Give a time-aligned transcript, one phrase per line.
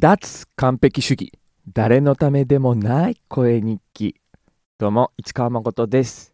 [0.00, 1.32] 脱完璧主義。
[1.72, 4.14] 誰のためでもない声日記。
[4.78, 6.32] どうも市川誠です。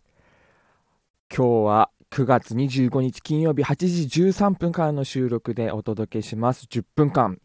[1.35, 6.67] 今日は9月25日金曜日8時13分からの収録でお届けします。
[6.67, 7.41] 10分間。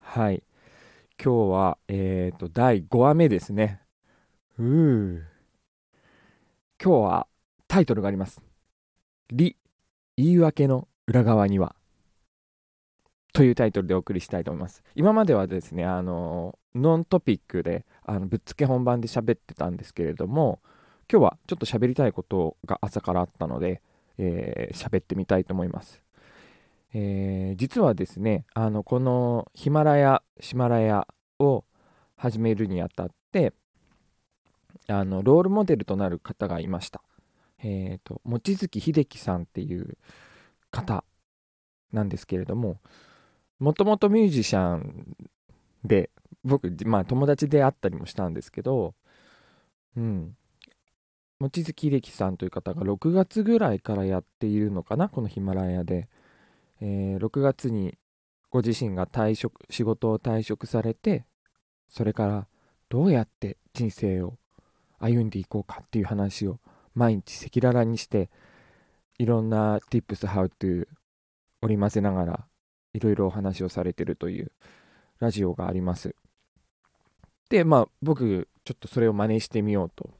[0.00, 0.42] はい。
[1.22, 3.80] 今日はえっ、ー、と第5話目ですね。
[4.58, 5.20] うー。
[6.82, 7.28] 今日は
[7.68, 8.42] タイトルがあります
[9.30, 9.56] 「理
[10.16, 11.76] 言い訳の裏側には」
[13.34, 14.84] というタイトルでお送りしたいと思います。
[14.94, 20.60] 今まではですね、あの、ノントピックで、あのぶっつけ本番で喋ってたんですけれども、
[21.10, 23.82] 今日はちょっと喋りたいことが朝からあったので、
[24.18, 26.00] えー、喋ってみたいと思います。
[26.94, 31.08] えー、実はですね、あの、このヒマラヤ、シマラヤ
[31.40, 31.64] を
[32.16, 33.52] 始めるにあたって、
[34.86, 37.02] あの、ロールモデルとなる方がいました。
[37.58, 39.98] えっ、ー、と、望月秀樹さんっていう
[40.70, 41.04] 方
[41.92, 42.78] なんですけれども、
[43.58, 45.16] もともとミュージシャン
[45.84, 46.10] で、
[46.42, 48.94] 僕、まあ友達であったりもしたんですけど、
[49.96, 50.36] うん。
[51.40, 56.08] 望月秀樹さんという方が6月ぐらいからやっているのかな、このヒマラヤで。
[56.80, 57.96] えー、6月に
[58.50, 61.24] ご自身が退職、仕事を退職されて、
[61.88, 62.46] それから
[62.88, 64.38] どうやって人生を
[64.98, 66.60] 歩んでいこうかっていう話を
[66.94, 68.30] 毎日赤裸々にして、
[69.18, 70.86] いろんな tips, how to
[71.62, 72.46] 織り交ぜながら
[72.94, 74.52] いろいろお話をされてるという
[75.18, 76.14] ラジオがあります。
[77.50, 80.10] で、まあ僕ちょっとそれを真似してみようと。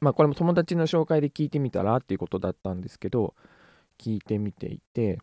[0.00, 3.34] まあこれも友達の紹介で聞いてみたらっていうことだったんですけど、
[3.98, 5.20] 聞いてみていて、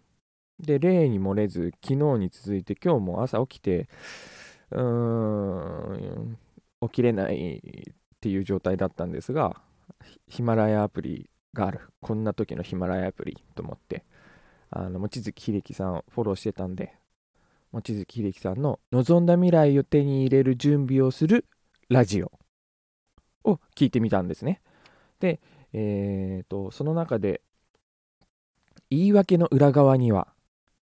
[0.59, 3.89] で、例に漏れず、昨日に続いて今日も朝起きて、
[4.71, 6.37] うーん、
[6.81, 7.57] 起きれない
[7.91, 9.59] っていう状態だったんですが、
[10.27, 11.81] ヒマラヤアプリがある。
[11.99, 14.05] こんな時のヒマラヤアプリと思って、
[14.71, 16.93] あの望月秀樹さんをフォローしてたんで
[17.71, 21.45] 望月秀樹さんの望んだ未来を手に入れる準備をする
[21.89, 22.31] ラジオ
[23.43, 24.61] を聞いてみたんですね。
[25.19, 25.39] で
[25.73, 27.41] えーと、その中で
[28.89, 30.27] 言い訳の裏側には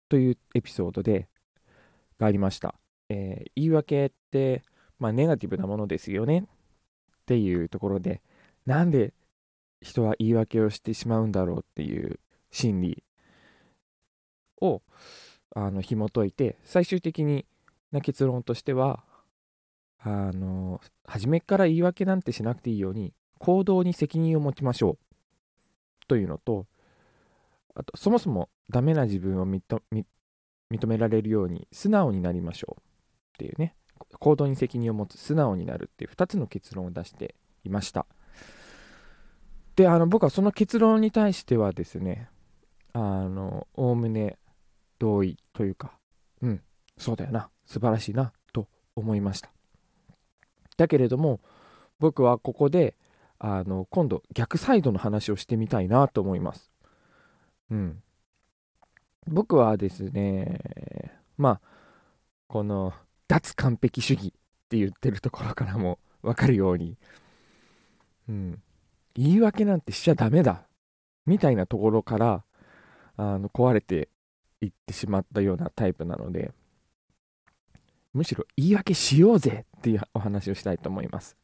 [0.10, 1.28] というエピソードで
[2.20, 2.76] がありました、
[3.10, 4.64] えー、言い訳って、
[4.98, 6.40] まあ、ネガティブなものですよね。
[6.40, 6.46] っ
[7.28, 8.22] ていうところで
[8.66, 9.14] なんで
[9.82, 12.20] 人は言い訳をしてしまうんだろうっていう
[12.52, 13.04] 心理
[14.62, 14.82] を
[15.56, 17.46] あの紐解いて最終的に
[17.92, 19.04] な結論としては
[20.00, 24.98] あの初めから言い訳なんてしなくていいように行動に責任を持ちましょう。
[26.08, 26.66] というのと
[27.76, 29.76] あとそもそもダメな自分を認
[30.88, 32.82] められるように素直になりましょう。
[32.82, 32.84] っ
[33.38, 33.76] ていうね。
[34.20, 38.06] 行動に責任を持つ素直になるっていう2つの結論を出していました。
[39.76, 42.30] であの僕はその結論に対してはですね
[42.94, 44.38] あのおおむね
[45.00, 45.98] 同意というか、
[46.42, 46.62] うん、
[46.98, 49.50] そうだよな、素晴らしいな、と思いました。
[50.78, 51.40] だけれども、
[52.00, 52.96] 僕はここで、
[53.40, 56.72] あの、今度逆サイドの話をしてみたいなと思います。
[57.70, 58.04] うん。
[59.28, 60.62] 僕はですね、
[61.38, 61.62] まあ、
[62.48, 62.94] この
[63.28, 64.32] 脱完璧主義っ
[64.70, 66.98] て言ってるところからもわかるように、
[68.30, 68.62] うん、
[69.16, 70.64] 言い訳なんてしちゃダメだ
[71.26, 72.44] みたいなところから
[73.18, 74.10] あの壊れて
[74.62, 76.52] 言ってしまったようなタイプなので、
[78.14, 81.38] むしろ言い訳しようぜっていうお話をしたいと思います。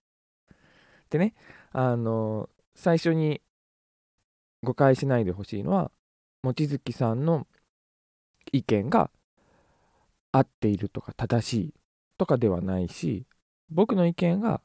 [1.09, 1.35] でね、
[1.71, 3.41] あの、最初に
[4.63, 5.91] 誤解しないでほしいのは、
[6.41, 7.47] 望月さんの
[8.51, 9.11] 意見が
[10.31, 11.73] 合っているとか正しい
[12.17, 13.25] とかではないし、
[13.69, 14.61] 僕の意見が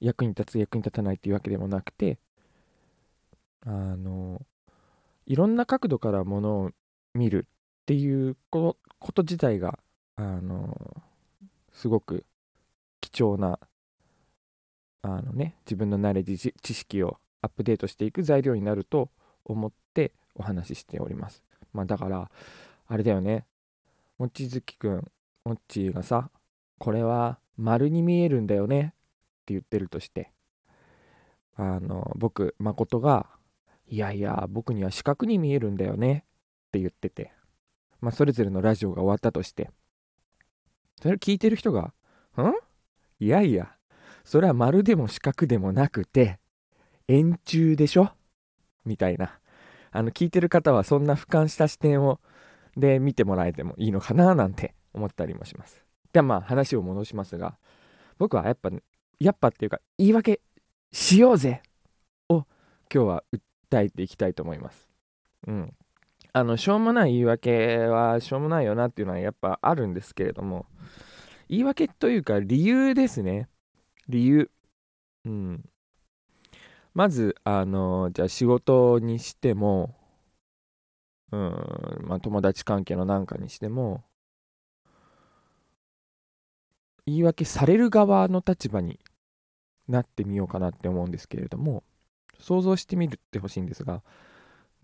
[0.00, 2.18] 役に立つ役に立たないっていうわけでもなくて、
[3.64, 4.42] あの、
[5.26, 6.70] いろんな角度からものを
[7.14, 7.46] 見る
[7.84, 8.76] っていうこ
[9.12, 9.78] と自体が、
[10.16, 11.02] あの
[11.72, 12.24] すごく
[13.02, 13.58] 貴重な
[15.02, 19.10] あの、ね、自分のナレッジ知識をアップデートしていく材料になると
[19.44, 21.44] 思ってお話ししております。
[21.74, 22.30] まあ、だから
[22.86, 23.44] あれだよね
[24.18, 25.10] 望月くん
[25.44, 26.30] もちがさ
[26.78, 28.88] これは丸に見えるんだよねっ
[29.44, 30.30] て言ってるとして
[31.56, 33.26] あの僕誠が
[33.88, 36.24] いやいや僕には四角に見えるんだよね
[36.68, 37.32] って言ってて
[38.04, 39.70] まあ、それぞれのラジオが終わったとして、
[41.00, 41.94] それを聞いてる人が、
[42.36, 42.52] ん？
[43.18, 43.72] いやいや、
[44.24, 46.38] それは丸でも四角でもなくて、
[47.08, 48.10] 円柱でしょ？
[48.84, 49.38] みたいな。
[49.90, 52.20] あの、聞いてる方はそんな俯瞰した視点を、
[52.76, 55.82] で見てもらえてもいいのかななんて思ったりもします。
[56.12, 57.56] でまあ話を戻しますが、
[58.18, 58.82] 僕はやっぱ、ね
[59.18, 60.40] やっぱっていうか、言い訳
[60.92, 61.62] しようぜ
[62.28, 62.44] を
[62.92, 63.24] 今日は
[63.70, 64.90] 訴えていきたいと思います。
[65.46, 65.74] うん。
[66.34, 70.66] あのしょうもない言い訳はしょうもないよなっていうのはやっぱあるんですけれども
[71.48, 73.48] 言い訳というか理由ですね。
[74.08, 74.50] 理由。
[75.24, 75.64] うん。
[76.94, 79.94] まず、あの、じゃあ仕事にしても、
[81.32, 81.40] うん、
[82.02, 84.04] まあ友達関係のなんかにしても、
[87.06, 88.98] 言い訳される側の立場に
[89.88, 91.84] なってみようかなって思うんですけれども、
[92.38, 94.02] 想像してみるってほしいんですが、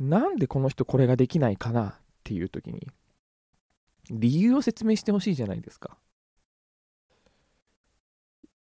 [0.01, 1.95] なんでこの人これができないかなっ
[2.25, 2.89] ていう時に、
[4.11, 5.99] 理由を説明してほしいじゃないですか。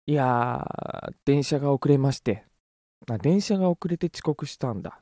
[0.07, 2.43] いやー、電車が遅れまして、
[3.09, 4.99] あ、電車が遅れて遅刻したんだ。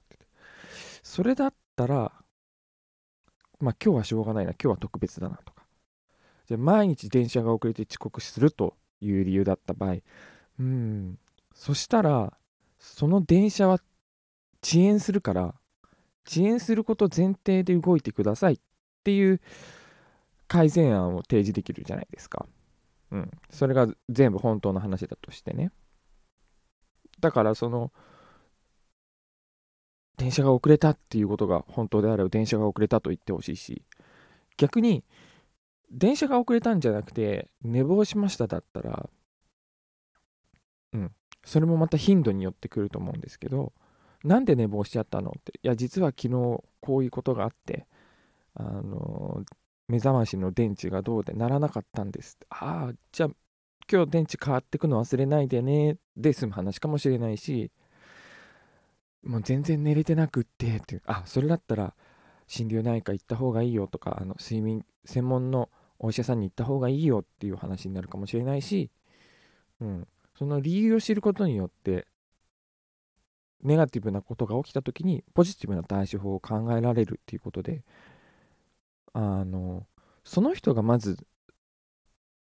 [1.03, 2.11] それだったら、
[3.59, 5.65] まあ今日はしょうがないな、今日は特別だなとか。
[6.47, 9.97] じゃ毎日電車が遅れて遅刻するという理由だった場合、
[10.59, 11.17] うん、
[11.53, 12.37] そしたら、
[12.77, 13.79] その電車は
[14.61, 15.55] 遅延するから、
[16.27, 18.59] 遅延すること前提で動いてくださいっ
[19.03, 19.41] ていう
[20.47, 22.45] 改善案を提示できるじゃないですか。
[23.11, 23.31] うん。
[23.49, 25.71] それが全部本当の話だとしてね。
[27.19, 27.91] だからその、
[30.17, 33.83] 電車が遅れたっていうことが本当であれば電車が遅れたと言ってほしいし、
[34.57, 35.03] 逆に、
[35.91, 39.09] 電車が遅れたんじゃなくて、寝坊しましただったら、
[40.93, 41.11] うん、
[41.43, 43.73] それもまた頻度によってくると思うんですけど、
[44.25, 45.29] なんで寝坊しちゃったの？
[45.29, 47.87] って、いや、実は昨日こういうことがあって、
[48.55, 49.43] あの、
[49.87, 52.37] 目覚ましの電池がどうでならなかったんです。
[52.49, 53.29] ああ、じゃあ
[53.91, 57.71] 今日電池変わってくの忘れないでねで済む話かもしれないし、
[59.23, 61.93] もう全然寝れてなくってって、あ、それだったら
[62.47, 65.69] 心療内科行った方がいいよとか、あの睡眠専門の
[65.99, 68.89] お医者さんに行った方がいいよっていう話になるかもしれないし、
[69.81, 70.07] うん、
[70.37, 72.07] その理由を知ることによって、
[73.63, 77.83] ネガティブなことが起きた時にポジティブな対処法を考えられるっていうことで、
[79.13, 79.85] あの
[80.23, 81.17] その人がまず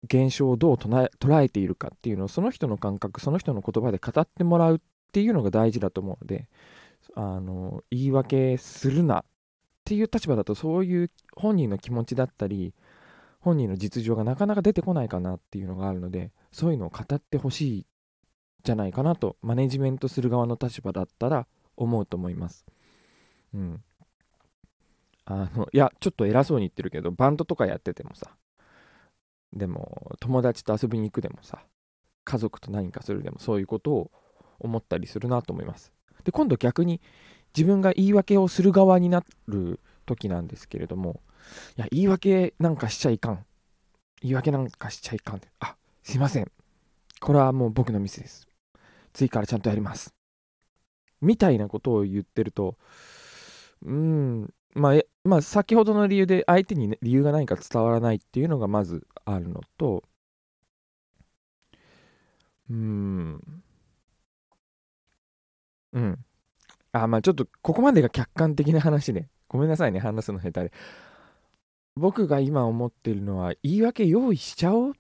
[0.04, 4.80] 現象をどう捉えているかっていうのをその人の感覚その人の言葉で語ってもらうっ
[5.12, 6.48] ていうのが大事だと思うので
[7.16, 9.24] あの言い訳するなっ
[9.84, 12.74] ていう立場だとそういう本人の気持ちだったり
[13.40, 17.86] 本人の実情がなかなか出てこないかなっていうのがあるのでそういうのを語ってほしい
[18.69, 22.68] じゃないかなとマネジメントする側の立場だったら思うと思います。
[23.56, 23.83] うん。
[25.25, 28.30] あのいやちょっと偉そうに言ってるけどバンドとかやっててもさ
[29.54, 31.60] でも友達と遊びに行くでもさ
[32.25, 34.12] 家族と何かするでもそういうことを
[34.60, 35.92] 思ったりするなと思います。
[36.24, 37.01] で今度逆に
[37.57, 41.21] 自分が言い訳をする側になる時なんですけれども
[41.75, 43.45] いや言い訳なんかしちゃいかん。
[44.21, 45.42] 言い訳なんかしちゃいかん。
[45.60, 46.51] あすいません。
[47.19, 48.49] これはもう僕のミスです。
[49.14, 50.14] 次からちゃんとやります
[51.22, 52.78] みたいなことを言ってると
[53.84, 60.04] うんまあ、まあ、先ほどの理由で相手に、ね、理由が何か伝わらないっていうのがまずあるのと、
[62.70, 63.64] うん、
[65.94, 66.26] うん。
[66.92, 69.30] あ、まあちょっとここまでが客観的な話ね。
[69.48, 70.74] ごめんなさいね、話すの下手で。
[71.96, 74.94] 僕が今思ってるのは、言い訳用意しちゃおう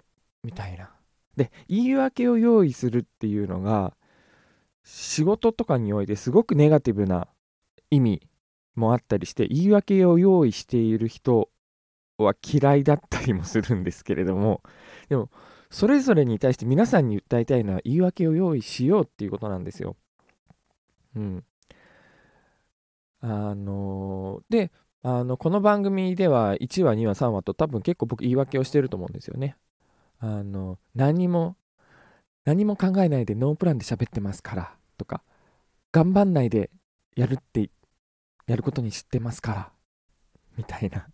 [0.43, 0.91] みたいな。
[1.35, 3.95] で、言い訳を用意するっていうのが、
[4.91, 7.27] 仕事とかにおいてすごくネガティブな
[7.91, 8.27] 意味
[8.75, 11.49] もあったりして言い訳を用意している人
[12.17, 14.63] は嫌いだったりもするんですけれども
[15.07, 15.29] でも
[15.69, 19.95] それぞれに対して皆さんに訴えたいのは言い訳を用意しようっていうことなんですよ。
[21.15, 21.43] うん。
[23.21, 24.71] あのー、で
[25.03, 29.55] あのこの番組では1話2話3話と多分結構僕言い訳をしてると思うんですよね。
[30.17, 31.55] あの何も
[32.45, 35.23] 何も考えないでノープランで喋ってますからとか
[35.91, 36.69] 頑張んないで
[37.15, 37.71] やるって
[38.49, 39.71] やることに知ってますから、
[40.57, 41.07] みたいな。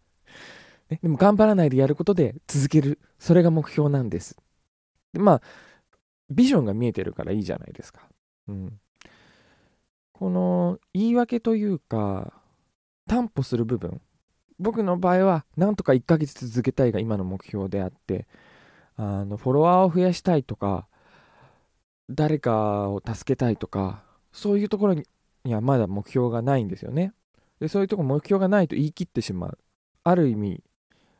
[0.90, 3.00] ね、でも頑張らないでやることで続ける。
[3.20, 4.38] それが目標なんです。
[5.14, 5.42] でまあ、
[6.30, 8.08] ビジョンが見えてるからいいじゃないですか。
[8.48, 8.80] うん。
[10.14, 12.34] この言い訳というか、
[13.06, 14.02] 担保する部分。
[14.58, 18.28] 僕の場合は、なんとか1ヶ月続けたいが今の目標であって、
[18.96, 20.88] あのフォロワーを増やしたいとか、
[22.10, 24.94] 誰かを助けたいとか、そういうところ
[25.44, 27.14] にはまだ目標がないんですよね。
[27.60, 29.58] でそういうとこ目標がないと言い切ってしまう。
[30.04, 30.64] ある意味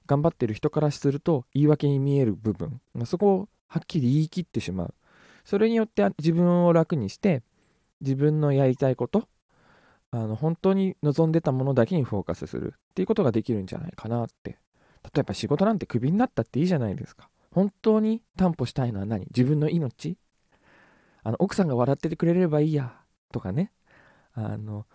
[0.06, 2.82] 頑張ってる人からすると言い訳に見える部分。
[3.06, 4.94] そこをはっきり言い切ってしまう。
[5.44, 7.42] それによって自分を楽にして
[8.02, 9.28] 自分のやりたいこと
[10.12, 12.74] あの本当に望んでたものだけにフォーカスする。
[12.76, 14.60] っていうことができるんじゃないかなって。
[15.14, 17.30] 例えば仕事なんてクビになったっていいじゃないですか。
[17.52, 19.26] 本当に担保したいのは何？
[19.28, 20.18] 自分の命？
[21.26, 22.94] あの奥さんが笑っててくれればいいや
[23.34, 23.72] とかね。
[24.34, 24.86] あの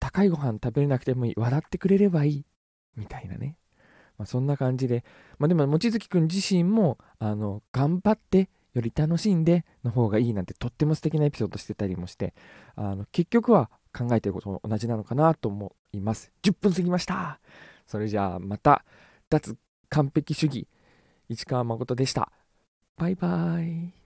[0.00, 2.44] 高いご飯食べれなくてもいい笑ってくれればいい
[2.96, 3.58] みたいなね。
[4.16, 5.04] まあ、そんな感じで、
[5.38, 12.32] まあ、でも望月くん自身もあの頑張ってより楽しんでの方がいいなんてとっても素敵なエピソードしてたりもして
[12.76, 16.32] あの結局は考えてることも同じなのかなと思います。
[16.42, 17.38] 10分過ぎました。
[17.86, 18.84] それじゃあまた
[19.28, 19.56] 脱
[19.90, 20.68] 完璧主義
[21.28, 22.32] 市川誠でした。
[22.96, 24.05] バイバイ。